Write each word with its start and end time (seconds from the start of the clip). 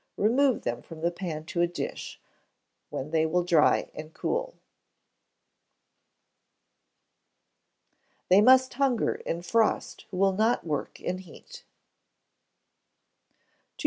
Remove 0.17 0.63
them 0.63 0.81
from 0.81 1.01
the 1.01 1.11
pan 1.11 1.45
to 1.45 1.61
a 1.61 1.67
dish, 1.67 2.19
when 2.89 3.11
they 3.11 3.23
will 3.23 3.43
dry 3.43 3.91
and 3.93 4.15
cool. 4.15 4.55
[THEY 8.29 8.41
MUST 8.41 8.73
HUNGER 8.73 9.13
IN 9.13 9.43
FROST 9.43 10.07
WHO 10.09 10.17
WILL 10.17 10.33
NOT 10.33 10.65
WORK 10.65 10.99
IN 11.01 11.19
HEAT.] 11.19 11.63
2097. 13.77 13.77